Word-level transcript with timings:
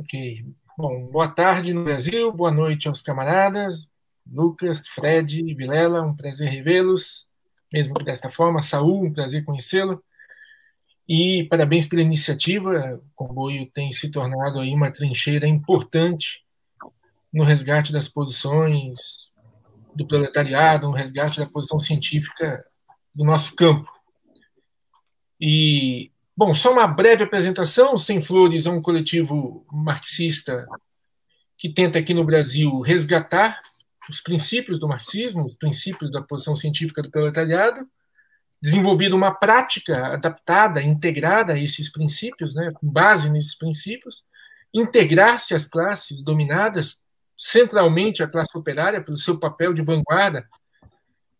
Ok. 0.00 0.44
Bom, 0.76 1.08
boa 1.08 1.26
tarde 1.26 1.72
no 1.72 1.82
Brasil, 1.82 2.30
boa 2.30 2.52
noite 2.52 2.86
aos 2.86 3.02
camaradas. 3.02 3.84
Lucas, 4.24 4.80
Fred, 4.86 5.42
Vilela, 5.54 6.02
um 6.02 6.14
prazer 6.14 6.48
revê-los, 6.48 7.26
mesmo 7.72 7.94
que 7.96 8.04
desta 8.04 8.30
forma. 8.30 8.62
Saul, 8.62 9.06
um 9.06 9.12
prazer 9.12 9.44
conhecê-lo. 9.44 10.00
E 11.08 11.48
parabéns 11.50 11.84
pela 11.84 12.00
iniciativa. 12.00 13.02
O 13.02 13.10
comboio 13.16 13.68
tem 13.72 13.90
se 13.90 14.08
tornado 14.08 14.60
aí 14.60 14.72
uma 14.72 14.92
trincheira 14.92 15.48
importante 15.48 16.44
no 17.32 17.42
resgate 17.42 17.92
das 17.92 18.08
posições 18.08 19.32
do 19.96 20.06
proletariado, 20.06 20.86
no 20.86 20.94
resgate 20.94 21.40
da 21.40 21.46
posição 21.46 21.80
científica 21.80 22.64
do 23.12 23.24
nosso 23.24 23.52
campo. 23.56 23.90
E, 25.40 26.12
bom, 26.38 26.54
só 26.54 26.72
uma 26.72 26.86
breve 26.86 27.24
apresentação. 27.24 27.98
Sem 27.98 28.20
Flores 28.20 28.64
é 28.64 28.70
um 28.70 28.80
coletivo 28.80 29.66
marxista 29.72 30.68
que 31.56 31.68
tenta 31.68 31.98
aqui 31.98 32.14
no 32.14 32.24
Brasil 32.24 32.80
resgatar 32.80 33.60
os 34.08 34.20
princípios 34.20 34.78
do 34.78 34.86
marxismo, 34.86 35.44
os 35.44 35.56
princípios 35.56 36.12
da 36.12 36.22
posição 36.22 36.54
científica 36.54 37.02
do 37.02 37.10
proletariado, 37.10 37.80
desenvolvido 38.62 39.16
uma 39.16 39.34
prática 39.34 40.14
adaptada, 40.14 40.80
integrada 40.80 41.54
a 41.54 41.58
esses 41.58 41.90
princípios, 41.90 42.54
né, 42.54 42.70
com 42.72 42.88
base 42.88 43.28
nesses 43.28 43.56
princípios, 43.56 44.22
integrar-se 44.72 45.54
às 45.54 45.66
classes 45.66 46.22
dominadas, 46.22 47.02
centralmente 47.36 48.22
a 48.22 48.28
classe 48.28 48.56
operária, 48.56 49.02
pelo 49.02 49.16
seu 49.16 49.40
papel 49.40 49.74
de 49.74 49.82
vanguarda 49.82 50.48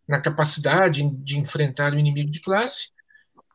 na 0.09 0.21
capacidade 0.21 1.09
de 1.09 1.39
enfrentar 1.39 1.93
o 1.93 1.99
inimigo 1.99 2.33
de 2.33 2.41
classe, 2.41 2.89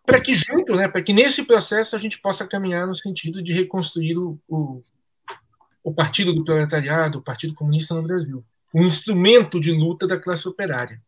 para 0.06 0.20
que 0.20 0.36
junto, 0.36 0.76
né, 0.76 0.88
para 0.88 1.02
que 1.02 1.14
nesse 1.14 1.44
processo 1.44 1.96
a 1.96 2.00
gente 2.00 2.20
possa 2.20 2.46
caminhar 2.46 2.86
no 2.86 2.96
sentido 2.96 3.42
de 3.42 3.54
reconstruir 3.54 4.18
o, 4.18 4.40
o, 4.48 4.82
o 5.84 5.94
Partido 5.94 6.34
do 6.34 6.44
Proletariado, 6.44 7.20
o 7.20 7.24
Partido 7.24 7.54
Comunista 7.54 7.94
no 7.94 8.04
Brasil, 8.04 8.44
um 8.74 8.84
instrumento 8.84 9.60
de 9.60 9.72
luta 9.72 10.08
da 10.08 10.20
classe 10.20 10.48
operária. 10.48 11.02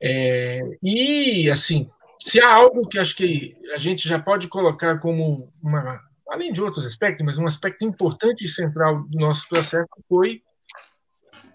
É, 0.00 0.78
e, 0.82 1.50
assim, 1.50 1.90
se 2.20 2.40
há 2.40 2.54
algo 2.54 2.86
que 2.86 2.98
acho 2.98 3.14
que 3.14 3.56
a 3.74 3.78
gente 3.78 4.08
já 4.08 4.18
pode 4.18 4.48
colocar 4.48 4.98
como 4.98 5.52
uma, 5.62 6.00
além 6.28 6.52
de 6.52 6.62
outros 6.62 6.86
aspectos, 6.86 7.24
mas 7.24 7.38
um 7.38 7.46
aspecto 7.46 7.84
importante 7.84 8.44
e 8.44 8.48
central 8.48 9.02
do 9.04 9.18
nosso 9.18 9.48
processo 9.48 9.88
foi, 10.08 10.42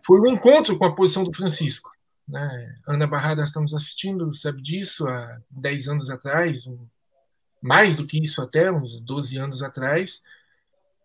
foi 0.05 0.20
o 0.20 0.28
encontro 0.28 0.78
com 0.78 0.86
a 0.86 0.95
posição 0.95 1.23
do 1.23 1.33
Francisco. 1.33 1.89
Né? 2.27 2.80
Ana 2.88 3.08
Barrada 3.08 3.44
estamos 3.44 3.73
assistindo, 3.73 4.33
sabe 4.33 4.61
disso, 4.61 5.08
há 5.08 5.39
10 5.50 5.88
anos 5.88 6.09
atrás, 6.09 6.66
mais 7.61 7.95
do 7.95 8.05
que 8.05 8.19
isso 8.19 8.41
até, 8.41 8.72
uns 8.72 9.00
12 9.02 9.38
anos 9.38 9.61
atrás, 9.61 10.22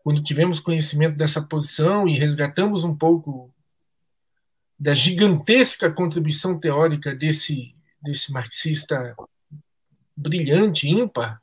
quando 0.03 0.23
tivemos 0.23 0.61
conhecimento 0.61 1.17
dessa 1.17 1.43
posição 1.43 2.07
e 2.07 2.19
resgatamos 2.19 2.85
um 2.85 2.95
pouco 2.95 3.53
da 4.79 4.95
gigantesca 4.95 5.91
contribuição 5.91 6.59
teórica 6.59 7.15
desse, 7.15 7.75
desse 8.01 8.31
marxista 8.31 9.17
brilhante, 10.17 10.89
ímpar, 10.89 11.41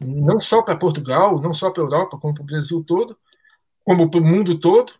não 0.00 0.40
só 0.40 0.62
para 0.62 0.76
Portugal, 0.76 1.40
não 1.40 1.54
só 1.54 1.70
para 1.70 1.82
a 1.82 1.86
Europa, 1.86 2.18
como 2.18 2.34
para 2.34 2.42
o 2.42 2.46
Brasil 2.46 2.84
todo, 2.84 3.16
como 3.84 4.10
para 4.10 4.20
o 4.20 4.24
mundo 4.24 4.58
todo, 4.58 4.92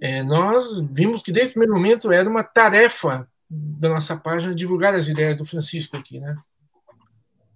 é, 0.00 0.22
nós 0.22 0.66
vimos 0.90 1.22
que 1.22 1.30
desde 1.30 1.50
o 1.50 1.52
primeiro 1.52 1.74
momento 1.74 2.10
era 2.10 2.28
uma 2.28 2.42
tarefa 2.42 3.28
da 3.52 3.90
nossa 3.90 4.16
página 4.16 4.54
divulgar 4.54 4.94
as 4.94 5.08
ideias 5.08 5.36
do 5.36 5.44
Francisco 5.44 5.96
aqui, 5.96 6.18
né? 6.18 6.36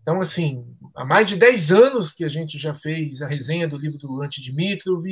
Então, 0.02 0.20
assim, 0.20 0.64
há 0.94 1.04
mais 1.04 1.26
de 1.26 1.36
10 1.36 1.72
anos 1.72 2.12
que 2.12 2.22
a 2.22 2.28
gente 2.28 2.58
já 2.58 2.74
fez 2.74 3.22
a 3.22 3.28
resenha 3.28 3.66
do 3.66 3.78
livro 3.78 3.98
do 3.98 4.22
Ante 4.22 4.40
Dimitrov, 4.42 5.04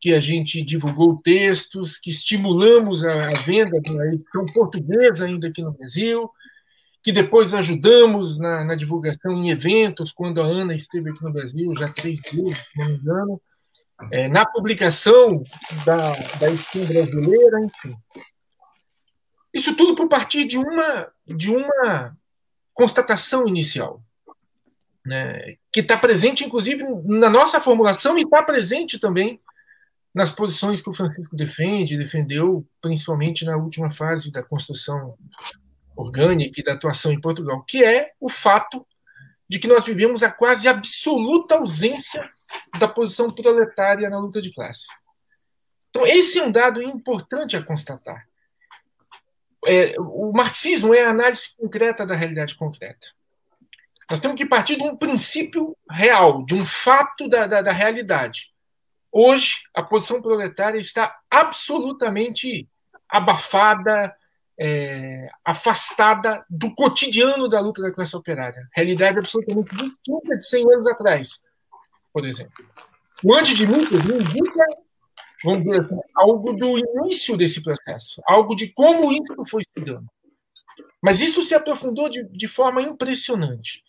que 0.00 0.14
a 0.14 0.20
gente 0.20 0.62
divulgou 0.62 1.20
textos, 1.22 1.98
que 1.98 2.10
estimulamos 2.10 3.04
a, 3.04 3.30
venda 3.44 3.80
da 3.80 4.06
edição 4.06 4.46
portuguesa 4.46 5.26
ainda 5.26 5.48
aqui 5.48 5.60
no 5.60 5.72
Brasil, 5.72 6.30
que 7.02 7.12
depois 7.12 7.52
ajudamos 7.52 8.38
na, 8.38 8.64
na, 8.64 8.74
divulgação 8.74 9.32
em 9.32 9.50
eventos, 9.50 10.12
quando 10.12 10.40
a 10.40 10.46
Ana 10.46 10.74
esteve 10.74 11.10
aqui 11.10 11.22
no 11.22 11.32
Brasil, 11.32 11.74
já 11.76 11.88
três 11.88 12.20
vezes, 12.20 12.56
se 12.56 12.78
não 12.78 12.86
me 12.86 12.94
engano, 12.94 13.40
é, 14.10 14.28
na 14.28 14.46
publicação 14.46 15.42
da, 15.84 16.14
da 16.38 16.48
edição 16.48 16.84
brasileira, 16.84 17.60
enfim. 17.60 17.96
Isso 19.52 19.76
tudo 19.76 19.94
por 19.94 20.08
partir 20.08 20.44
de 20.44 20.58
uma, 20.58 21.12
de 21.26 21.50
uma 21.50 22.16
constatação 22.72 23.46
inicial, 23.46 24.02
né, 25.04 25.56
que 25.70 25.80
está 25.80 25.96
presente, 25.96 26.44
inclusive, 26.44 26.84
na 27.04 27.28
nossa 27.28 27.60
formulação 27.60 28.16
e 28.16 28.22
está 28.22 28.42
presente 28.42 28.98
também 28.98 29.40
nas 30.14 30.30
posições 30.30 30.80
que 30.80 30.90
o 30.90 30.92
Francisco 30.92 31.34
defende, 31.34 31.96
defendeu 31.96 32.66
principalmente 32.80 33.44
na 33.44 33.56
última 33.56 33.90
fase 33.90 34.30
da 34.30 34.42
construção 34.42 35.16
orgânica 35.96 36.60
e 36.60 36.64
da 36.64 36.74
atuação 36.74 37.12
em 37.12 37.20
Portugal, 37.20 37.62
que 37.62 37.84
é 37.84 38.12
o 38.20 38.28
fato 38.28 38.86
de 39.48 39.58
que 39.58 39.68
nós 39.68 39.84
vivemos 39.84 40.22
a 40.22 40.30
quase 40.30 40.68
absoluta 40.68 41.56
ausência 41.56 42.30
da 42.78 42.88
posição 42.88 43.30
proletária 43.30 44.08
na 44.08 44.18
luta 44.18 44.40
de 44.40 44.52
classe. 44.52 44.86
Então, 45.90 46.06
esse 46.06 46.38
é 46.38 46.44
um 46.44 46.50
dado 46.50 46.82
importante 46.82 47.56
a 47.56 47.62
constatar. 47.62 48.26
É, 49.66 49.94
o 49.98 50.32
marxismo 50.32 50.94
é 50.94 51.04
a 51.04 51.10
análise 51.10 51.54
concreta 51.56 52.04
da 52.04 52.16
realidade 52.16 52.54
concreta. 52.56 53.06
Nós 54.10 54.20
temos 54.20 54.36
que 54.36 54.44
partir 54.44 54.76
de 54.76 54.82
um 54.82 54.96
princípio 54.96 55.76
real, 55.90 56.44
de 56.44 56.54
um 56.54 56.64
fato 56.64 57.28
da, 57.28 57.46
da, 57.46 57.62
da 57.62 57.72
realidade. 57.72 58.50
Hoje, 59.10 59.54
a 59.74 59.82
posição 59.82 60.20
proletária 60.20 60.78
está 60.78 61.16
absolutamente 61.30 62.68
abafada, 63.08 64.14
é, 64.58 65.28
afastada 65.44 66.44
do 66.48 66.74
cotidiano 66.74 67.48
da 67.48 67.60
luta 67.60 67.82
da 67.82 67.92
classe 67.92 68.16
operária. 68.16 68.68
Realidade 68.74 69.18
absolutamente 69.18 69.74
distinta 69.74 70.36
de 70.36 70.46
100 70.46 70.74
anos 70.74 70.86
atrás, 70.86 71.42
por 72.12 72.24
exemplo. 72.24 72.64
O 73.22 73.34
antes 73.34 73.56
de 73.56 73.66
mim 73.66 73.82
indica, 73.82 74.64
vamos 75.44 75.62
dizer 75.62 75.80
assim, 75.80 75.98
algo 76.14 76.52
do 76.52 76.78
início 76.78 77.36
desse 77.36 77.62
processo, 77.62 78.22
algo 78.26 78.54
de 78.54 78.68
como 78.68 79.12
isso 79.12 79.44
foi 79.46 79.62
se 79.62 79.80
dando. 79.80 80.06
Mas 81.02 81.20
isso 81.20 81.42
se 81.42 81.54
aprofundou 81.54 82.08
de, 82.08 82.24
de 82.24 82.46
forma 82.46 82.80
impressionante. 82.80 83.82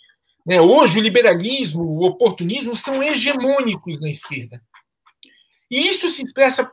Né? 0.45 0.59
Hoje, 0.59 0.99
o 0.99 1.01
liberalismo, 1.01 1.83
o 1.83 2.05
oportunismo 2.05 2.75
são 2.75 3.03
hegemônicos 3.03 3.99
na 3.99 4.09
esquerda. 4.09 4.61
E 5.69 5.87
isso 5.87 6.09
se 6.09 6.23
expressa 6.23 6.69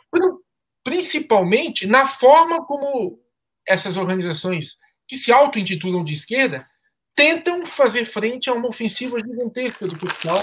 principalmente 0.83 1.87
na 1.87 2.07
forma 2.07 2.65
como 2.65 3.19
essas 3.67 3.97
organizações 3.97 4.79
que 5.07 5.17
se 5.17 5.33
auto-intitulam 5.33 6.05
de 6.05 6.13
esquerda 6.13 6.67
tentam 7.15 7.67
fazer 7.67 8.07
frente 8.07 8.49
a 8.49 8.55
uma 8.55 8.69
ofensiva 8.69 9.19
gigantesca 9.19 9.87
do 9.87 9.99
capital, 9.99 10.43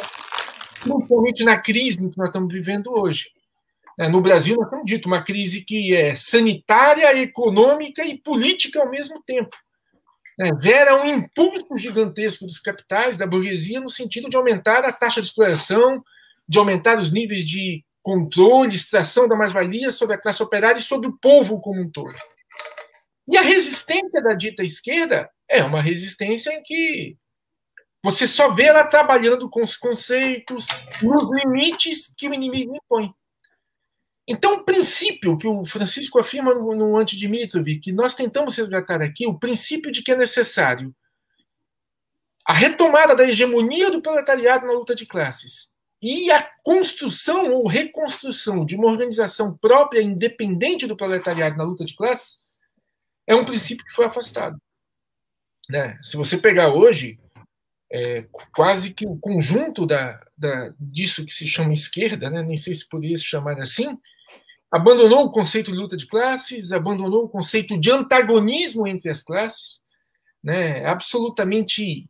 principalmente 0.81 1.43
na 1.43 1.59
crise 1.59 2.09
que 2.09 2.17
nós 2.17 2.27
estamos 2.27 2.53
vivendo 2.53 2.91
hoje. 2.91 3.31
É, 3.99 4.07
no 4.07 4.21
Brasil, 4.21 4.55
nós 4.55 4.69
temos 4.69 4.85
dito 4.85 5.07
uma 5.07 5.23
crise 5.23 5.61
que 5.61 5.95
é 5.95 6.13
sanitária, 6.13 7.17
econômica 7.17 8.05
e 8.05 8.17
política 8.17 8.79
ao 8.79 8.89
mesmo 8.89 9.23
tempo. 9.23 9.55
É, 10.39 10.49
gera 10.61 11.01
um 11.01 11.05
impulso 11.05 11.75
gigantesco 11.77 12.45
dos 12.45 12.59
capitais, 12.59 13.17
da 13.17 13.25
burguesia, 13.25 13.79
no 13.79 13.89
sentido 13.89 14.29
de 14.29 14.37
aumentar 14.37 14.85
a 14.85 14.93
taxa 14.93 15.19
de 15.19 15.27
exploração, 15.27 16.03
de 16.47 16.59
aumentar 16.59 16.99
os 16.99 17.11
níveis 17.11 17.45
de 17.47 17.83
controle, 18.03 18.75
extração 18.75 19.27
da 19.27 19.35
mais-valia 19.35 19.91
sobre 19.91 20.15
a 20.15 20.21
classe 20.21 20.43
operária 20.43 20.79
e 20.79 20.83
sobre 20.83 21.07
o 21.07 21.17
povo 21.19 21.59
como 21.59 21.81
um 21.81 21.89
todo. 21.89 22.13
E 23.27 23.35
a 23.35 23.41
resistência 23.41 24.21
da 24.21 24.33
dita 24.33 24.63
esquerda 24.63 25.29
é 25.49 25.63
uma 25.63 25.81
resistência 25.81 26.51
em 26.51 26.61
que 26.61 27.17
você 28.03 28.27
só 28.27 28.53
vê 28.53 28.65
ela 28.65 28.85
trabalhando 28.85 29.49
com 29.49 29.63
os 29.63 29.75
conceitos, 29.75 30.67
nos 31.01 31.43
limites 31.43 32.13
que 32.15 32.29
o 32.29 32.33
inimigo 32.33 32.75
impõe. 32.75 33.11
Então, 34.27 34.55
o 34.55 34.63
princípio 34.63 35.37
que 35.37 35.47
o 35.47 35.65
Francisco 35.65 36.19
afirma 36.19 36.53
no, 36.53 36.75
no 36.75 36.97
Antidimitrov, 36.97 37.65
que 37.79 37.93
nós 37.93 38.13
tentamos 38.13 38.57
resgatar 38.57 39.01
aqui, 39.01 39.25
o 39.25 39.39
princípio 39.39 39.91
de 39.91 40.03
que 40.03 40.11
é 40.11 40.17
necessário 40.17 40.93
a 42.45 42.53
retomada 42.53 43.15
da 43.15 43.23
hegemonia 43.23 43.89
do 43.89 44.01
proletariado 44.01 44.65
na 44.65 44.73
luta 44.73 44.95
de 44.95 45.05
classes 45.05 45.69
e 46.01 46.31
a 46.31 46.49
construção 46.63 47.53
ou 47.53 47.67
reconstrução 47.67 48.65
de 48.65 48.75
uma 48.75 48.87
organização 48.87 49.57
própria, 49.57 50.01
independente 50.01 50.85
do 50.85 50.95
proletariado 50.95 51.57
na 51.57 51.63
luta 51.63 51.83
de 51.83 51.95
classe, 51.95 52.37
é 53.25 53.35
um 53.35 53.45
princípio 53.45 53.85
que 53.85 53.91
foi 53.91 54.05
afastado. 54.05 54.57
Né? 55.69 55.99
Se 56.03 56.15
você 56.15 56.37
pegar 56.37 56.73
hoje, 56.73 57.19
é, 57.91 58.27
quase 58.55 58.93
que 58.93 59.05
o 59.05 59.17
conjunto 59.17 59.85
da, 59.85 60.23
da, 60.37 60.73
disso 60.79 61.25
que 61.25 61.33
se 61.33 61.47
chama 61.47 61.73
esquerda, 61.73 62.29
né? 62.29 62.41
nem 62.41 62.57
sei 62.57 62.73
se 62.75 62.87
poderia 62.87 63.17
se 63.17 63.25
chamar 63.25 63.59
assim, 63.59 63.97
abandonou 64.71 65.25
o 65.25 65.31
conceito 65.31 65.71
de 65.71 65.77
luta 65.77 65.95
de 65.95 66.07
classes, 66.07 66.71
abandonou 66.71 67.25
o 67.25 67.29
conceito 67.29 67.79
de 67.79 67.91
antagonismo 67.91 68.87
entre 68.87 69.09
as 69.09 69.23
classes, 69.23 69.79
né? 70.43 70.85
absolutamente 70.85 72.09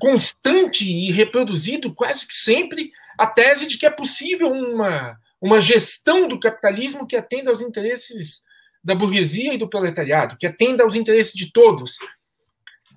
constante 0.00 0.90
e 0.90 1.12
reproduzido 1.12 1.94
quase 1.94 2.26
que 2.26 2.34
sempre 2.34 2.90
a 3.18 3.26
tese 3.26 3.66
de 3.66 3.78
que 3.78 3.86
é 3.86 3.90
possível 3.90 4.50
uma, 4.50 5.16
uma 5.40 5.60
gestão 5.60 6.26
do 6.26 6.40
capitalismo 6.40 7.06
que 7.06 7.16
atenda 7.16 7.50
aos 7.50 7.60
interesses 7.60 8.42
da 8.82 8.94
burguesia 8.94 9.54
e 9.54 9.58
do 9.58 9.68
proletariado, 9.68 10.36
que 10.36 10.46
atenda 10.46 10.82
aos 10.82 10.94
interesses 10.94 11.34
de 11.34 11.52
todos. 11.52 11.96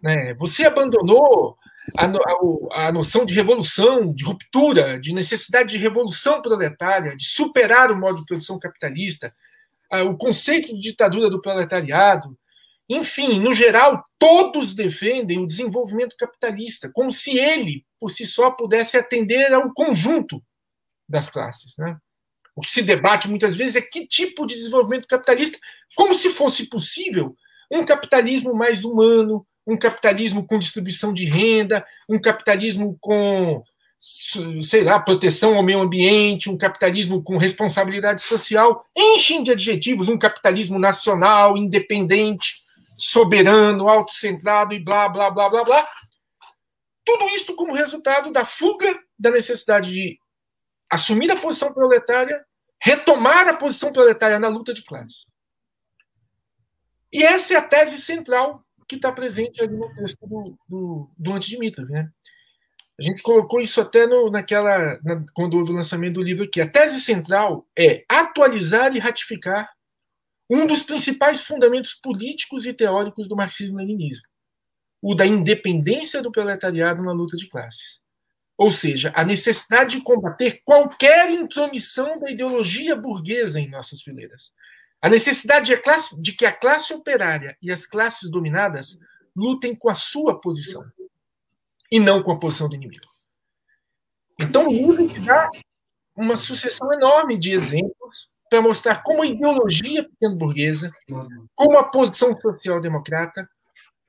Né? 0.01 0.33
Você 0.35 0.65
abandonou 0.65 1.57
a, 1.95 2.05
a, 2.05 2.87
a, 2.87 2.91
noção 2.91 3.23
de 3.23 3.33
revolução, 3.33 4.13
de 4.13 4.23
ruptura, 4.23 4.99
de 4.99 5.13
necessidade 5.13 5.69
de 5.69 5.77
revolução 5.77 6.41
proletária, 6.41 7.15
de 7.15 7.25
superar 7.25 7.91
o 7.91 7.97
modo 7.97 8.19
de 8.19 8.25
produção 8.25 8.59
capitalista, 8.59 9.33
o 10.05 10.17
conceito 10.17 10.67
de 10.73 10.79
ditadura 10.79 11.29
do 11.29 11.41
proletariado. 11.41 12.37
Enfim, 12.89 13.39
no 13.39 13.53
geral, 13.53 14.03
todos 14.17 14.73
defendem 14.73 15.39
o 15.39 15.47
desenvolvimento 15.47 16.15
capitalista, 16.17 16.89
como 16.93 17.11
se 17.11 17.37
ele, 17.37 17.85
por 17.99 18.09
si 18.09 18.25
só, 18.25 18.51
pudesse 18.51 18.97
atender 18.97 19.53
ao 19.53 19.73
conjunto 19.73 20.41
das 21.07 21.29
classes. 21.29 21.73
Né? 21.77 21.97
O 22.55 22.61
que 22.61 22.69
se 22.69 22.81
debate 22.81 23.29
muitas 23.29 23.55
vezes 23.55 23.75
é 23.75 23.81
que 23.81 24.07
tipo 24.07 24.45
de 24.45 24.55
desenvolvimento 24.55 25.07
capitalista, 25.07 25.57
como 25.95 26.13
se 26.13 26.29
fosse 26.29 26.69
possível 26.69 27.35
um 27.71 27.83
capitalismo 27.83 28.53
mais 28.53 28.83
humano, 28.83 29.45
um 29.67 29.77
capitalismo 29.77 30.47
com 30.47 30.57
distribuição 30.57 31.13
de 31.13 31.25
renda, 31.25 31.85
um 32.07 32.19
capitalismo 32.19 32.97
com, 33.01 33.61
sei 34.61 34.85
lá, 34.85 34.97
proteção 34.97 35.55
ao 35.55 35.63
meio 35.63 35.81
ambiente, 35.81 36.49
um 36.49 36.57
capitalismo 36.57 37.21
com 37.21 37.37
responsabilidade 37.37 38.21
social, 38.21 38.85
enchem 38.95 39.43
de 39.43 39.51
adjetivos, 39.51 40.07
um 40.07 40.17
capitalismo 40.17 40.79
nacional, 40.79 41.57
independente, 41.57 42.61
soberano, 42.97 43.89
autocentrado 43.89 44.73
e 44.73 44.79
blá, 44.79 45.09
blá, 45.09 45.29
blá, 45.29 45.49
blá, 45.49 45.63
blá. 45.65 45.89
Tudo 47.03 47.25
isso 47.29 47.53
como 47.53 47.73
resultado 47.73 48.31
da 48.31 48.45
fuga 48.45 48.97
da 49.19 49.31
necessidade 49.31 49.91
de 49.91 50.17
assumir 50.89 51.29
a 51.29 51.35
posição 51.35 51.73
proletária, 51.73 52.41
retomar 52.81 53.49
a 53.49 53.53
posição 53.53 53.91
proletária 53.91 54.39
na 54.39 54.47
luta 54.47 54.73
de 54.73 54.81
classes. 54.83 55.25
E 57.11 57.23
essa 57.23 57.53
é 57.53 57.57
a 57.57 57.61
tese 57.61 57.97
central 57.97 58.63
que 58.87 58.95
está 58.95 59.11
presente 59.11 59.61
ali 59.61 59.75
no 59.75 59.93
texto 59.93 60.25
do, 60.25 60.57
do, 60.67 61.11
do 61.17 61.33
Antidimitrov, 61.33 61.89
né? 61.89 62.09
A 62.99 63.03
gente 63.03 63.21
colocou 63.21 63.61
isso 63.61 63.79
até 63.79 64.07
no, 64.07 64.29
naquela. 64.29 64.99
Na, 65.03 65.23
quando 65.33 65.55
houve 65.55 65.71
o 65.71 65.75
lançamento 65.75 66.15
do 66.15 66.23
livro 66.23 66.45
aqui. 66.45 66.59
A 66.59 66.69
tese 66.69 66.99
central 66.99 67.67
é 67.77 68.03
atualizar 68.09 68.95
e 68.95 68.99
ratificar 68.99 69.69
um 70.49 70.65
dos 70.65 70.81
principais 70.81 71.41
fundamentos 71.41 71.93
políticos 71.93 72.65
e 72.65 72.73
teóricos 72.73 73.27
do 73.27 73.35
marxismo-leninismo, 73.35 74.25
o 75.01 75.13
da 75.13 75.25
independência 75.25 76.21
do 76.21 76.31
proletariado 76.31 77.03
na 77.03 77.11
luta 77.11 77.37
de 77.37 77.47
classes. 77.47 78.01
Ou 78.57 78.71
seja, 78.71 79.11
a 79.15 79.23
necessidade 79.23 79.97
de 79.97 80.03
combater 80.03 80.61
qualquer 80.63 81.29
intromissão 81.29 82.17
da 82.17 82.31
ideologia 82.31 82.95
burguesa 82.95 83.59
em 83.59 83.69
nossas 83.69 84.01
fileiras, 84.01 84.51
a 85.01 85.09
necessidade 85.09 85.67
de, 85.67 85.77
classe, 85.77 86.19
de 86.21 86.33
que 86.33 86.45
a 86.45 86.51
classe 86.51 86.93
operária 86.93 87.57
e 87.61 87.71
as 87.71 87.85
classes 87.85 88.29
dominadas 88.29 88.97
lutem 89.35 89.75
com 89.75 89.89
a 89.89 89.93
sua 89.93 90.39
posição 90.39 90.83
e 91.91 91.99
não 91.99 92.23
com 92.23 92.31
a 92.31 92.39
posição 92.39 92.67
do 92.67 92.75
inimigo. 92.75 93.05
Então, 94.39 94.67
te 95.07 95.19
dá 95.21 95.49
uma 96.15 96.35
sucessão 96.35 96.91
enorme 96.93 97.37
de 97.37 97.53
exemplos 97.53 98.29
para 98.49 98.61
mostrar 98.61 99.03
como 99.03 99.21
a 99.21 99.27
ideologia 99.27 100.03
pequeno-burguesa, 100.03 100.91
como 101.55 101.77
a 101.77 101.83
posição 101.83 102.35
social-democrata, 102.37 103.47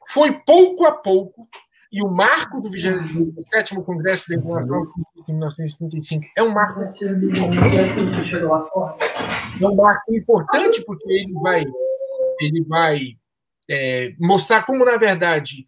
foi 0.08 0.32
pouco 0.40 0.86
a 0.86 0.92
pouco, 0.92 1.48
e 1.90 2.02
o 2.02 2.08
marco 2.08 2.60
do 2.60 2.70
27 2.70 3.74
Congresso 3.82 4.28
da 4.28 4.36
Internacional 4.36 4.86
em 5.26 5.32
1935 5.32 6.26
é 6.36 6.42
um 6.42 6.52
marco 6.52 6.80
é 9.60 9.66
um 9.66 9.74
marco 9.74 10.14
importante 10.14 10.84
porque 10.84 11.10
ele 11.10 11.32
vai 11.40 11.64
ele 12.40 12.64
vai 12.64 13.00
é, 13.70 14.12
mostrar 14.18 14.64
como 14.64 14.84
na 14.84 14.96
verdade 14.96 15.66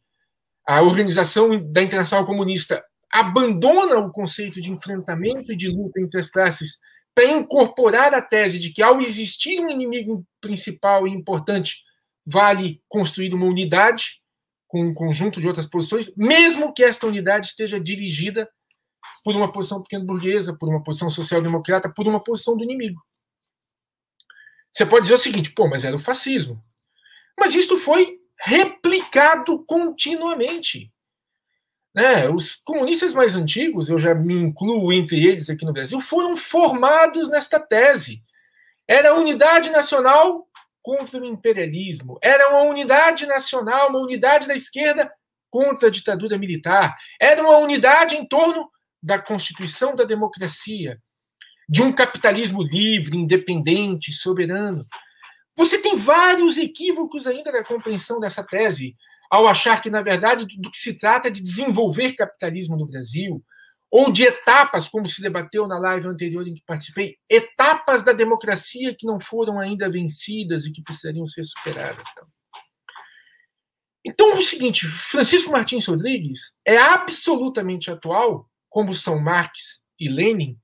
a 0.67 0.83
organização 0.83 1.71
da 1.73 1.83
Internacional 1.83 2.27
Comunista 2.27 2.85
abandona 3.11 3.99
o 3.99 4.11
conceito 4.11 4.61
de 4.61 4.71
enfrentamento 4.71 5.53
e 5.53 5.57
de 5.57 5.69
luta 5.69 6.01
entre 6.01 6.21
as 6.21 6.31
classes 6.31 6.79
para 7.15 7.25
incorporar 7.25 8.15
a 8.15 8.23
tese 8.23 8.59
de 8.59 8.73
que 8.73 8.83
ao 8.83 9.01
existir 9.01 9.59
um 9.59 9.69
inimigo 9.69 10.25
principal 10.41 11.09
e 11.09 11.11
importante 11.11 11.83
vale 12.25 12.81
construir 12.89 13.35
uma 13.35 13.47
unidade 13.47 14.20
com 14.71 14.83
um 14.83 14.95
conjunto 14.95 15.41
de 15.41 15.49
outras 15.49 15.67
posições, 15.67 16.15
mesmo 16.17 16.73
que 16.73 16.85
esta 16.85 17.05
unidade 17.05 17.47
esteja 17.47 17.81
dirigida 17.81 18.49
por 19.25 19.35
uma 19.35 19.51
posição 19.51 19.83
pequeno 19.83 20.07
burguesa, 20.07 20.57
por 20.57 20.69
uma 20.69 20.81
posição 20.81 21.11
social-democrata, 21.11 21.93
por 21.93 22.07
uma 22.07 22.23
posição 22.23 22.57
do 22.57 22.63
inimigo. 22.63 23.03
Você 24.73 24.87
pode 24.87 25.03
dizer 25.03 25.15
o 25.15 25.19
seguinte, 25.19 25.51
pô, 25.51 25.67
mas 25.69 25.83
era 25.83 25.97
o 25.97 25.99
fascismo. 25.99 26.63
Mas 27.37 27.53
isto 27.53 27.77
foi 27.77 28.21
replicado 28.39 29.65
continuamente. 29.67 30.93
Né? 31.93 32.29
Os 32.29 32.55
comunistas 32.55 33.13
mais 33.13 33.35
antigos, 33.35 33.89
eu 33.89 33.99
já 33.99 34.15
me 34.15 34.35
incluo 34.35 34.93
entre 34.93 35.27
eles 35.27 35.51
aqui 35.51 35.65
no 35.65 35.73
Brasil, 35.73 36.01
foram 36.01 36.37
formados 36.37 37.29
nesta 37.29 37.59
tese. 37.59 38.23
Era 38.87 39.11
a 39.11 39.15
unidade 39.15 39.69
nacional 39.71 40.49
contra 40.83 41.21
o 41.21 41.25
imperialismo. 41.25 42.19
Era 42.23 42.51
uma 42.51 42.63
unidade 42.63 43.27
nacional, 43.27 43.91
uma 43.91 44.01
unidade 44.01 44.47
da 44.47 44.55
esquerda 44.55 45.11
contra 45.51 45.89
a 45.89 45.91
ditadura 45.91 46.39
militar. 46.39 46.97
Era 47.21 47.43
uma 47.43 47.59
unidade 47.59 48.17
em 48.17 48.27
torno 48.27 48.71
da 49.03 49.19
constituição 49.19 49.95
da 49.95 50.05
democracia, 50.05 50.99
de 51.69 51.83
um 51.83 51.93
capitalismo 51.93 52.63
livre, 52.63 53.17
independente, 53.17 54.13
soberano. 54.13 54.87
Você 55.57 55.79
tem 55.79 55.97
vários 55.97 56.59
equívocos 56.59 57.27
ainda 57.27 57.53
na 57.53 57.65
compreensão 57.65 58.21
dessa 58.21 58.43
tese, 58.43 58.97
ao 59.31 59.47
achar 59.47 59.81
que, 59.81 59.91
na 59.91 60.03
verdade, 60.03 60.45
do 60.59 60.71
que 60.71 60.79
se 60.79 60.95
trata 60.99 61.29
é 61.29 61.31
de 61.31 61.41
desenvolver 61.41 62.15
capitalismo 62.15 62.77
no 62.77 62.87
Brasil, 62.87 63.45
ou 63.91 64.13
de 64.13 64.23
etapas, 64.23 64.89
como 64.89 65.09
se 65.09 65.21
debateu 65.21 65.67
na 65.67 65.79
live 65.79 66.07
anterior 66.07 66.47
em 66.47 66.55
que 66.55 66.63
participei, 66.65 67.17
etapas 67.29 68.05
da 68.05 68.13
democracia 68.13 68.95
que 68.97 69.07
não 69.07 69.19
foram 69.19 69.59
ainda 69.59 69.91
vencidas 69.91 70.65
e 70.65 70.73
que 70.73 70.83
precisariam 70.83 71.27
ser 71.27 71.43
superadas. 71.45 72.07
Então, 74.05 74.31
é 74.31 74.35
o 74.35 74.43
seguinte, 74.43 74.87
Francisco 74.87 75.51
Martins 75.51 75.87
Rodrigues 75.87 76.55
é 76.65 76.79
absolutamente 76.79 77.91
atual, 77.91 78.49
como 78.69 78.95
são 78.95 79.21
Marx 79.21 79.83
e 79.99 80.09
Lenin, 80.09 80.57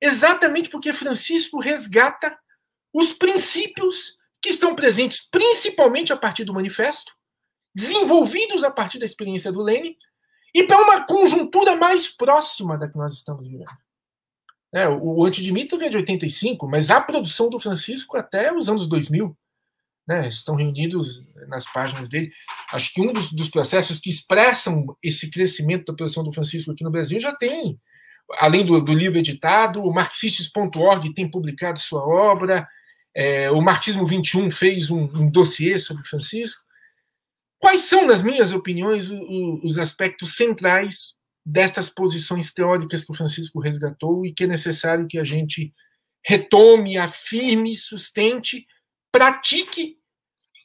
exatamente 0.00 0.68
porque 0.68 0.92
Francisco 0.92 1.58
resgata 1.58 2.38
os 2.92 3.12
princípios 3.12 4.16
que 4.40 4.50
estão 4.50 4.76
presentes 4.76 5.26
principalmente 5.28 6.12
a 6.12 6.16
partir 6.16 6.44
do 6.44 6.54
manifesto, 6.54 7.12
desenvolvidos 7.74 8.62
a 8.62 8.70
partir 8.70 8.98
da 8.98 9.06
experiência 9.06 9.50
do 9.50 9.62
Lenin, 9.62 9.96
e 10.56 10.66
para 10.66 10.82
uma 10.82 11.04
conjuntura 11.04 11.76
mais 11.76 12.08
próxima 12.08 12.78
da 12.78 12.88
que 12.88 12.96
nós 12.96 13.12
estamos 13.12 13.46
vivendo. 13.46 13.68
É, 14.74 14.88
o 14.88 15.22
Antidimitrov 15.22 15.82
é 15.82 15.90
de 15.90 15.98
85, 15.98 16.66
mas 16.66 16.90
a 16.90 16.98
produção 16.98 17.50
do 17.50 17.58
Francisco 17.58 18.16
até 18.16 18.50
os 18.50 18.66
anos 18.66 18.86
2000. 18.86 19.36
Né, 20.08 20.28
estão 20.28 20.54
reunidos 20.54 21.20
nas 21.48 21.70
páginas 21.72 22.08
dele. 22.08 22.30
Acho 22.72 22.94
que 22.94 23.02
um 23.02 23.12
dos, 23.12 23.32
dos, 23.32 23.50
processos 23.50 23.98
que 23.98 24.08
expressam 24.08 24.96
esse 25.02 25.28
crescimento 25.28 25.86
da 25.86 25.94
produção 25.94 26.22
do 26.22 26.32
Francisco 26.32 26.70
aqui 26.70 26.84
no 26.84 26.92
Brasil 26.92 27.18
já 27.18 27.34
tem, 27.34 27.76
além 28.38 28.64
do, 28.64 28.80
do 28.80 28.94
livro 28.94 29.18
editado, 29.18 29.82
o 29.82 29.92
Marxistas.org 29.92 31.12
tem 31.12 31.28
publicado 31.28 31.80
sua 31.80 32.06
obra, 32.06 32.68
é, 33.16 33.50
o 33.50 33.60
Marxismo 33.60 34.06
21 34.06 34.48
fez 34.48 34.92
um, 34.92 35.02
um 35.02 35.28
dossiê 35.28 35.76
sobre 35.76 36.06
Francisco. 36.06 36.62
Quais 37.58 37.82
são, 37.82 38.06
nas 38.06 38.22
minhas 38.22 38.52
opiniões, 38.52 39.10
os 39.62 39.78
aspectos 39.78 40.36
centrais 40.36 41.14
destas 41.44 41.88
posições 41.88 42.52
teóricas 42.52 43.04
que 43.04 43.12
o 43.12 43.14
Francisco 43.14 43.60
resgatou 43.60 44.26
e 44.26 44.32
que 44.32 44.44
é 44.44 44.46
necessário 44.46 45.06
que 45.08 45.18
a 45.18 45.24
gente 45.24 45.72
retome, 46.24 46.98
afirme, 46.98 47.76
sustente, 47.76 48.66
pratique 49.12 49.96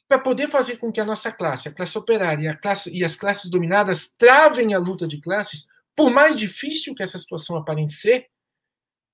para 0.08 0.18
poder 0.18 0.50
fazer 0.50 0.76
com 0.76 0.92
que 0.92 1.00
a 1.00 1.04
nossa 1.04 1.32
classe, 1.32 1.68
a 1.68 1.72
classe 1.72 1.96
operária 1.96 2.44
e, 2.44 2.48
a 2.48 2.56
classe, 2.56 2.90
e 2.90 3.04
as 3.04 3.16
classes 3.16 3.48
dominadas 3.48 4.12
travem 4.18 4.74
a 4.74 4.78
luta 4.78 5.06
de 5.06 5.20
classes, 5.20 5.66
por 5.96 6.10
mais 6.10 6.36
difícil 6.36 6.94
que 6.94 7.02
essa 7.02 7.18
situação 7.18 7.56
aparente 7.56 7.94
ser, 7.94 8.26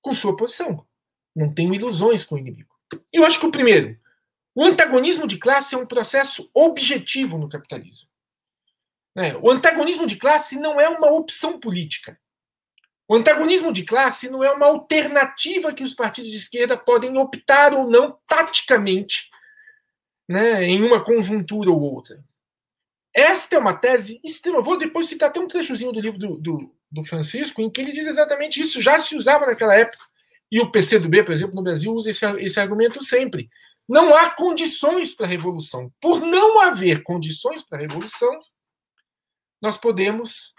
com 0.00 0.12
sua 0.14 0.36
posição. 0.36 0.84
Não 1.36 1.52
tenho 1.52 1.74
ilusões 1.74 2.24
com 2.24 2.34
o 2.34 2.38
inimigo. 2.38 2.70
Eu 3.12 3.24
acho 3.24 3.38
que 3.38 3.46
o 3.46 3.52
primeiro, 3.52 3.96
o 4.58 4.64
antagonismo 4.64 5.24
de 5.24 5.38
classe 5.38 5.76
é 5.76 5.78
um 5.78 5.86
processo 5.86 6.50
objetivo 6.52 7.38
no 7.38 7.48
capitalismo. 7.48 8.08
Né? 9.14 9.36
O 9.36 9.52
antagonismo 9.52 10.04
de 10.04 10.16
classe 10.16 10.58
não 10.58 10.80
é 10.80 10.88
uma 10.88 11.12
opção 11.12 11.60
política. 11.60 12.18
O 13.06 13.14
antagonismo 13.14 13.72
de 13.72 13.84
classe 13.84 14.28
não 14.28 14.42
é 14.42 14.50
uma 14.50 14.66
alternativa 14.66 15.72
que 15.72 15.84
os 15.84 15.94
partidos 15.94 16.32
de 16.32 16.38
esquerda 16.38 16.76
podem 16.76 17.16
optar 17.18 17.72
ou 17.72 17.88
não 17.88 18.18
taticamente 18.26 19.30
né, 20.28 20.64
em 20.64 20.82
uma 20.82 21.04
conjuntura 21.04 21.70
ou 21.70 21.80
outra. 21.80 22.20
Esta 23.14 23.54
é 23.54 23.58
uma 23.60 23.78
tese 23.78 24.20
extrema. 24.24 24.60
vou 24.60 24.76
depois 24.76 25.06
citar 25.06 25.28
até 25.28 25.38
um 25.38 25.46
trechozinho 25.46 25.92
do 25.92 26.00
livro 26.00 26.18
do, 26.18 26.36
do, 26.36 26.74
do 26.90 27.04
Francisco, 27.04 27.62
em 27.62 27.70
que 27.70 27.80
ele 27.80 27.92
diz 27.92 28.08
exatamente 28.08 28.60
isso, 28.60 28.82
já 28.82 28.98
se 28.98 29.14
usava 29.14 29.46
naquela 29.46 29.76
época. 29.76 30.04
E 30.50 30.60
o 30.60 30.68
PCdoB, 30.72 31.22
por 31.22 31.32
exemplo, 31.32 31.54
no 31.54 31.62
Brasil, 31.62 31.92
usa 31.92 32.10
esse, 32.10 32.26
esse 32.40 32.58
argumento 32.58 33.00
sempre. 33.04 33.48
Não 33.88 34.14
há 34.14 34.30
condições 34.30 35.14
para 35.14 35.26
a 35.26 35.28
revolução. 35.28 35.90
Por 36.00 36.20
não 36.20 36.60
haver 36.60 37.02
condições 37.02 37.62
para 37.62 37.78
a 37.78 37.80
revolução, 37.80 38.38
nós 39.62 39.76
podemos 39.78 40.52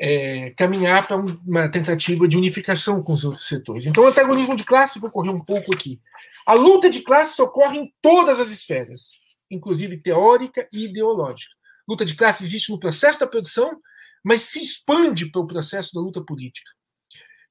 é, 0.00 0.50
caminhar 0.56 1.06
para 1.06 1.16
uma 1.16 1.70
tentativa 1.70 2.26
de 2.26 2.36
unificação 2.36 3.02
com 3.02 3.12
os 3.12 3.24
outros 3.24 3.46
setores. 3.46 3.86
Então, 3.86 4.04
o 4.04 4.06
antagonismo 4.06 4.54
de 4.54 4.64
classe, 4.64 5.00
vou 5.00 5.10
correr 5.10 5.30
um 5.30 5.44
pouco 5.44 5.74
aqui. 5.74 6.00
A 6.46 6.54
luta 6.54 6.88
de 6.88 7.00
classes 7.02 7.38
ocorre 7.38 7.78
em 7.78 7.92
todas 8.00 8.40
as 8.40 8.50
esferas, 8.50 9.10
inclusive 9.50 9.98
teórica 9.98 10.66
e 10.72 10.86
ideológica. 10.86 11.54
Luta 11.88 12.04
de 12.04 12.14
classe 12.14 12.44
existe 12.44 12.70
no 12.70 12.78
processo 12.78 13.18
da 13.18 13.26
produção, 13.26 13.78
mas 14.24 14.42
se 14.42 14.60
expande 14.60 15.30
para 15.30 15.40
o 15.40 15.46
processo 15.46 15.92
da 15.92 16.00
luta 16.00 16.22
política. 16.22 16.70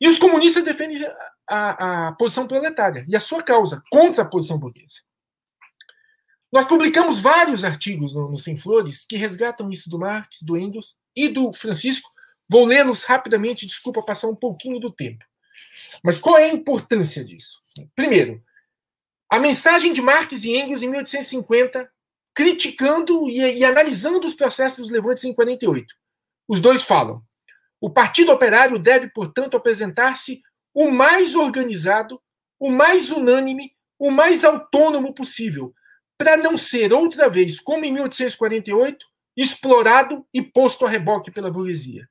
E 0.01 0.07
os 0.07 0.17
comunistas 0.17 0.63
defendem 0.63 1.05
a, 1.47 2.07
a 2.07 2.11
posição 2.13 2.47
proletária 2.47 3.05
e 3.07 3.15
a 3.15 3.19
sua 3.19 3.43
causa 3.43 3.83
contra 3.91 4.23
a 4.23 4.25
posição 4.25 4.57
burguesa. 4.57 5.01
Nós 6.51 6.65
publicamos 6.65 7.19
vários 7.19 7.63
artigos 7.63 8.13
no, 8.13 8.29
no 8.29 8.37
Sem 8.37 8.57
Flores 8.57 9.05
que 9.05 9.17
resgatam 9.17 9.69
isso 9.71 9.89
do 9.89 9.99
Marx, 9.99 10.41
do 10.41 10.57
Engels 10.57 10.95
e 11.15 11.29
do 11.29 11.53
Francisco, 11.53 12.09
Vou 12.49 12.65
lê-los 12.65 13.03
rapidamente, 13.03 13.67
desculpa 13.67 14.01
passar 14.01 14.27
um 14.27 14.35
pouquinho 14.35 14.79
do 14.79 14.91
tempo. 14.91 15.23
Mas 16.03 16.17
qual 16.17 16.35
é 16.35 16.45
a 16.45 16.53
importância 16.53 17.23
disso? 17.23 17.61
Primeiro, 17.95 18.43
a 19.29 19.39
mensagem 19.39 19.93
de 19.93 20.01
Marx 20.01 20.43
e 20.43 20.57
Engels 20.57 20.81
em 20.81 20.89
1850, 20.89 21.87
criticando 22.33 23.29
e, 23.29 23.59
e 23.59 23.63
analisando 23.63 24.25
os 24.25 24.33
processos 24.33 24.79
dos 24.79 24.89
levantes 24.89 25.23
em 25.23 25.33
48. 25.33 25.93
Os 26.47 26.59
dois 26.59 26.81
falam: 26.81 27.21
o 27.79 27.91
Partido 27.91 28.31
Operário 28.31 28.79
deve, 28.79 29.09
portanto, 29.09 29.55
apresentar-se 29.55 30.41
o 30.73 30.89
mais 30.89 31.35
organizado, 31.35 32.19
o 32.59 32.71
mais 32.71 33.11
unânime, 33.11 33.73
o 33.99 34.09
mais 34.09 34.43
autônomo 34.43 35.13
possível, 35.13 35.71
para 36.19 36.37
não 36.37 36.55
ser 36.55 36.93
outra 36.93 37.27
vez, 37.27 37.59
como 37.59 37.83
em 37.83 37.91
1848, 37.93 39.03
explorado 39.35 40.23
e 40.31 40.43
posto 40.43 40.85
a 40.85 40.89
reboque 40.89 41.31
pela 41.31 41.49
burguesia 41.49 42.07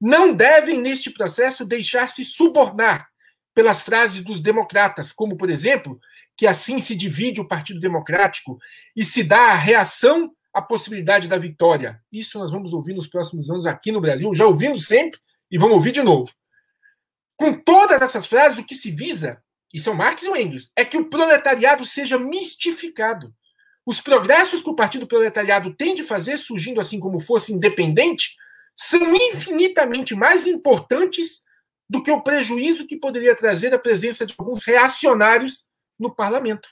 não 0.00 0.32
devem, 0.32 0.80
neste 0.80 1.10
processo, 1.10 1.64
deixar-se 1.64 2.24
subornar 2.24 3.08
pelas 3.54 3.80
frases 3.80 4.22
dos 4.22 4.40
democratas, 4.40 5.10
como, 5.10 5.36
por 5.36 5.50
exemplo, 5.50 5.98
que 6.36 6.46
assim 6.46 6.78
se 6.78 6.94
divide 6.94 7.40
o 7.40 7.48
Partido 7.48 7.80
Democrático 7.80 8.58
e 8.94 9.04
se 9.04 9.24
dá 9.24 9.52
a 9.52 9.56
reação 9.56 10.30
à 10.54 10.62
possibilidade 10.62 11.28
da 11.28 11.36
vitória. 11.36 12.00
Isso 12.12 12.38
nós 12.38 12.52
vamos 12.52 12.72
ouvir 12.72 12.94
nos 12.94 13.08
próximos 13.08 13.50
anos 13.50 13.66
aqui 13.66 13.90
no 13.90 14.00
Brasil, 14.00 14.32
já 14.32 14.46
ouvimos 14.46 14.86
sempre 14.86 15.18
e 15.50 15.58
vamos 15.58 15.74
ouvir 15.74 15.92
de 15.92 16.02
novo. 16.02 16.30
Com 17.36 17.60
todas 17.60 18.00
essas 18.00 18.26
frases, 18.26 18.58
o 18.58 18.64
que 18.64 18.74
se 18.74 18.90
visa, 18.90 19.42
e 19.72 19.80
são 19.80 19.94
Marx 19.94 20.22
e 20.22 20.28
Engels, 20.28 20.70
é 20.74 20.84
que 20.84 20.96
o 20.96 21.08
proletariado 21.08 21.84
seja 21.84 22.18
mistificado. 22.18 23.32
Os 23.84 24.00
progressos 24.00 24.62
que 24.62 24.70
o 24.70 24.74
Partido 24.74 25.06
Proletariado 25.06 25.74
tem 25.74 25.94
de 25.94 26.02
fazer, 26.02 26.36
surgindo 26.36 26.80
assim 26.80 27.00
como 27.00 27.20
fosse 27.20 27.52
independente, 27.52 28.36
são 28.76 29.14
infinitamente 29.14 30.14
mais 30.14 30.46
importantes 30.46 31.42
do 31.88 32.02
que 32.02 32.10
o 32.10 32.20
prejuízo 32.20 32.86
que 32.86 32.96
poderia 32.96 33.34
trazer 33.34 33.72
a 33.74 33.78
presença 33.78 34.26
de 34.26 34.34
alguns 34.38 34.64
reacionários 34.64 35.66
no 35.98 36.14
parlamento. 36.14 36.68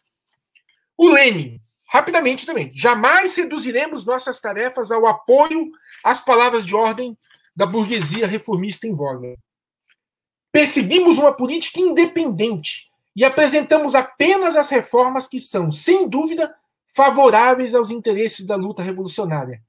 O 0.96 1.10
Lenin, 1.10 1.60
rapidamente 1.88 2.44
também, 2.44 2.70
jamais 2.74 3.34
reduziremos 3.34 4.04
nossas 4.04 4.40
tarefas 4.40 4.90
ao 4.90 5.06
apoio 5.06 5.70
às 6.04 6.20
palavras 6.20 6.66
de 6.66 6.74
ordem 6.74 7.16
da 7.54 7.64
burguesia 7.64 8.26
reformista 8.26 8.86
em 8.86 8.94
voga. 8.94 9.36
Perseguimos 10.56 11.18
uma 11.18 11.34
política 11.34 11.78
independente 11.78 12.90
e 13.14 13.26
apresentamos 13.26 13.94
apenas 13.94 14.56
as 14.56 14.70
reformas 14.70 15.28
que 15.28 15.38
são, 15.38 15.70
sem 15.70 16.08
dúvida, 16.08 16.56
favoráveis 16.94 17.74
aos 17.74 17.90
interesses 17.90 18.46
da 18.46 18.56
luta 18.56 18.82
revolucionária, 18.82 19.60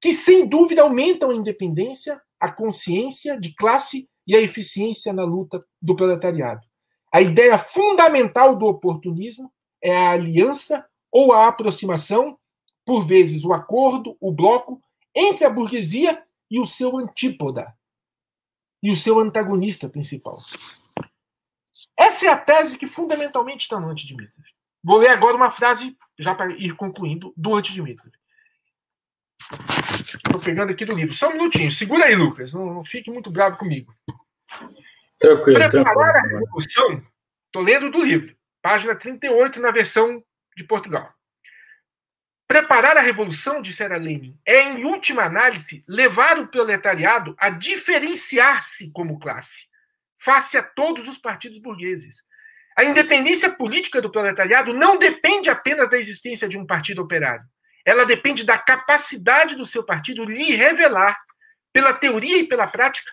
que 0.00 0.14
sem 0.14 0.48
dúvida 0.48 0.80
aumentam 0.80 1.28
a 1.28 1.34
independência, 1.34 2.18
a 2.40 2.50
consciência 2.50 3.38
de 3.38 3.54
classe 3.54 4.08
e 4.26 4.34
a 4.34 4.40
eficiência 4.40 5.12
na 5.12 5.24
luta 5.24 5.62
do 5.82 5.94
proletariado. 5.94 6.66
A 7.12 7.20
ideia 7.20 7.58
fundamental 7.58 8.56
do 8.56 8.64
oportunismo 8.64 9.52
é 9.84 9.94
a 9.94 10.12
aliança 10.12 10.82
ou 11.12 11.34
a 11.34 11.48
aproximação, 11.48 12.38
por 12.86 13.06
vezes 13.06 13.44
o 13.44 13.52
acordo, 13.52 14.16
o 14.18 14.32
bloco, 14.32 14.80
entre 15.14 15.44
a 15.44 15.50
burguesia 15.50 16.22
e 16.50 16.58
o 16.58 16.64
seu 16.64 16.96
antípoda, 16.96 17.74
e 18.82 18.90
o 18.90 18.96
seu 18.96 19.18
antagonista 19.18 19.88
principal. 19.88 20.38
Essa 21.96 22.26
é 22.26 22.28
a 22.28 22.36
tese 22.36 22.78
que 22.78 22.86
fundamentalmente 22.86 23.62
está 23.62 23.78
no 23.78 23.88
Antidimitrov. 23.88 24.44
Vou 24.82 24.98
ler 24.98 25.08
agora 25.08 25.36
uma 25.36 25.50
frase, 25.50 25.96
já 26.18 26.34
para 26.34 26.52
ir 26.52 26.74
concluindo, 26.74 27.32
do 27.36 27.54
Antidimitrov. 27.54 28.10
Estou 30.02 30.40
pegando 30.40 30.72
aqui 30.72 30.84
do 30.84 30.94
livro. 30.94 31.14
Só 31.14 31.28
um 31.28 31.32
minutinho. 31.32 31.70
Segura 31.70 32.04
aí, 32.04 32.14
Lucas. 32.14 32.52
Não, 32.52 32.66
não 32.74 32.84
fique 32.84 33.10
muito 33.10 33.30
bravo 33.30 33.56
comigo. 33.56 33.94
Tranquilo. 35.18 35.58
Preparar 35.58 35.70
tranquilo. 35.70 36.02
a 36.02 36.38
revolução. 36.38 37.06
Estou 37.46 37.62
lendo 37.62 37.90
do 37.90 38.02
livro. 38.02 38.34
Página 38.62 38.94
38, 38.94 39.60
na 39.60 39.70
versão 39.70 40.22
de 40.56 40.64
Portugal. 40.64 41.12
Preparar 42.50 42.96
a 42.96 43.00
revolução, 43.00 43.62
dissera 43.62 43.96
Lenin, 43.96 44.36
é, 44.44 44.62
em 44.62 44.84
última 44.84 45.22
análise, 45.22 45.84
levar 45.86 46.36
o 46.40 46.48
proletariado 46.48 47.36
a 47.38 47.48
diferenciar-se 47.48 48.90
como 48.90 49.20
classe, 49.20 49.68
face 50.18 50.58
a 50.58 50.62
todos 50.62 51.06
os 51.06 51.16
partidos 51.16 51.60
burgueses. 51.60 52.16
A 52.76 52.82
independência 52.82 53.50
política 53.50 54.02
do 54.02 54.10
proletariado 54.10 54.72
não 54.72 54.98
depende 54.98 55.48
apenas 55.48 55.88
da 55.88 55.98
existência 55.98 56.48
de 56.48 56.58
um 56.58 56.66
partido 56.66 57.00
operário 57.02 57.44
ela 57.84 58.04
depende 58.04 58.44
da 58.44 58.58
capacidade 58.58 59.54
do 59.54 59.66
seu 59.66 59.82
partido 59.82 60.24
lhe 60.24 60.54
revelar, 60.54 61.18
pela 61.72 61.94
teoria 61.94 62.38
e 62.38 62.48
pela 62.48 62.66
prática, 62.66 63.10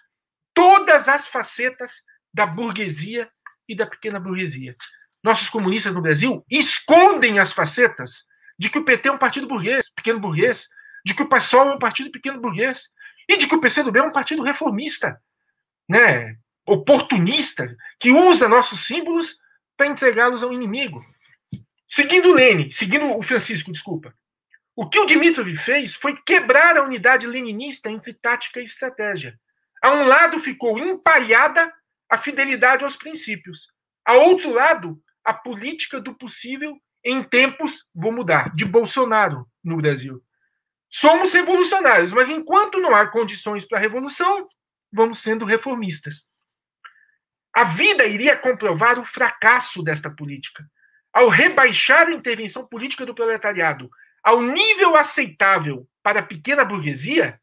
todas 0.54 1.08
as 1.08 1.28
facetas 1.28 1.92
da 2.34 2.46
burguesia 2.46 3.30
e 3.68 3.76
da 3.76 3.86
pequena 3.86 4.20
burguesia. 4.20 4.76
Nossos 5.24 5.50
comunistas 5.50 5.94
no 5.94 6.02
Brasil 6.02 6.44
escondem 6.50 7.40
as 7.40 7.52
facetas 7.52 8.26
de 8.58 8.70
que 8.70 8.80
o 8.80 8.84
PT 8.84 9.10
é 9.10 9.12
um 9.12 9.18
partido 9.18 9.48
burguês, 9.48 9.90
pequeno 9.90 10.20
burguês, 10.20 10.68
de 11.06 11.14
que 11.14 11.24
o 11.24 11.30
PSOL 11.30 11.70
é 11.70 11.76
um 11.76 11.80
partido 11.80 12.12
pequeno 12.12 12.40
burguês 12.40 12.90
e 13.30 13.38
de 13.38 13.48
que 13.48 13.56
o 13.56 13.62
PCdoB 13.62 14.00
é 14.00 14.04
um 14.04 14.12
partido 14.12 14.42
reformista, 14.42 15.22
né, 15.88 16.36
oportunista, 16.66 17.76
que 18.00 18.12
usa 18.12 18.48
nossos 18.48 18.86
símbolos 18.86 19.38
para 19.76 19.88
entregá-los 19.88 20.44
ao 20.44 20.54
inimigo. 20.54 21.06
Seguindo 21.88 22.34
Lenin, 22.34 22.70
seguindo 22.70 23.18
o 23.18 23.22
Francisco, 23.22 23.72
desculpa. 23.72 24.14
O 24.76 24.88
que 24.90 25.00
o 25.00 25.06
Dmitrov 25.06 25.48
fez 25.56 25.94
foi 25.94 26.16
quebrar 26.24 26.78
a 26.78 26.84
unidade 26.84 27.26
leninista 27.26 27.90
entre 27.90 28.14
tática 28.14 28.60
e 28.60 28.66
estratégia. 28.66 29.40
A 29.82 29.92
um 29.92 30.06
lado 30.06 30.40
ficou 30.40 30.78
empalhada 30.78 31.72
a 32.10 32.18
fidelidade 32.18 32.84
aos 32.84 32.96
princípios. 32.96 33.72
A 34.06 34.14
outro 34.14 34.52
lado, 34.52 35.02
a 35.24 35.34
política 35.34 36.00
do 36.00 36.14
possível 36.16 36.80
em 37.08 37.24
tempos, 37.24 37.88
vou 37.96 38.12
mudar, 38.12 38.54
de 38.54 38.66
Bolsonaro 38.66 39.48
no 39.64 39.78
Brasil. 39.78 40.22
Somos 40.90 41.34
revolucionários, 41.34 42.12
mas 42.12 42.30
enquanto 42.30 42.82
não 42.82 42.94
há 42.94 43.08
condições 43.08 43.66
para 43.66 43.78
a 43.78 43.82
revolução, 43.82 44.46
vamos 44.92 45.20
sendo 45.20 45.46
reformistas. 45.46 46.28
A 47.54 47.64
vida 47.64 48.06
iria 48.06 48.38
comprovar 48.38 49.00
o 49.00 49.06
fracasso 49.06 49.82
desta 49.82 50.10
política. 50.10 50.66
Ao 51.14 51.30
rebaixar 51.30 52.08
a 52.08 52.14
intervenção 52.14 52.68
política 52.68 53.06
do 53.06 53.16
proletariado 53.16 53.90
ao 54.22 54.42
nível 54.42 54.98
aceitável 54.98 55.88
para 56.04 56.20
a 56.20 56.24
pequena 56.24 56.66
burguesia, 56.66 57.40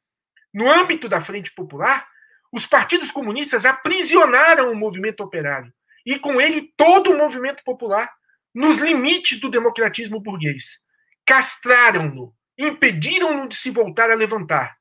no 0.52 0.70
âmbito 0.70 1.08
da 1.08 1.22
Frente 1.22 1.50
Popular, 1.54 2.06
os 2.52 2.66
partidos 2.66 3.10
comunistas 3.10 3.64
aprisionaram 3.64 4.70
o 4.70 4.76
movimento 4.76 5.22
operário 5.22 5.72
e, 6.04 6.18
com 6.18 6.38
ele, 6.38 6.70
todo 6.76 7.10
o 7.10 7.16
movimento 7.16 7.64
popular 7.64 8.12
nos 8.54 8.78
limites 8.78 9.40
do 9.40 9.50
democratismo 9.50 10.20
burguês. 10.20 10.78
Castraram-no, 11.26 12.34
impediram-no 12.56 13.48
de 13.48 13.56
se 13.56 13.70
voltar 13.70 14.10
a 14.10 14.14
levantar. 14.14 14.76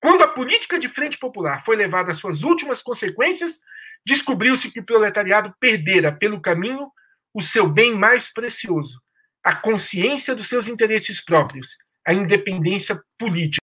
Quando 0.00 0.22
a 0.22 0.28
política 0.28 0.78
de 0.78 0.88
Frente 0.88 1.18
Popular 1.18 1.64
foi 1.64 1.74
levada 1.74 2.12
às 2.12 2.18
suas 2.18 2.42
últimas 2.44 2.82
consequências, 2.82 3.60
descobriu-se 4.04 4.70
que 4.70 4.80
o 4.80 4.84
proletariado 4.84 5.52
perdera 5.58 6.12
pelo 6.12 6.40
caminho 6.40 6.88
o 7.34 7.42
seu 7.42 7.68
bem 7.68 7.94
mais 7.94 8.32
precioso, 8.32 9.02
a 9.42 9.54
consciência 9.54 10.34
dos 10.34 10.48
seus 10.48 10.68
interesses 10.68 11.22
próprios, 11.22 11.76
a 12.06 12.14
independência 12.14 13.02
política. 13.18 13.54